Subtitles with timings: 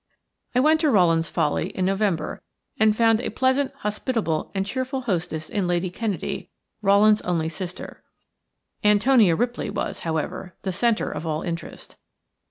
[0.55, 2.41] I went to Rowland's Folly in November,
[2.79, 6.49] and found a pleasant, hospitable, and cheerful hostess in Lady Kennedy,
[6.81, 8.03] Rowland's only sister.
[8.83, 11.97] Antonia Ripley was, however, the centre of all interest.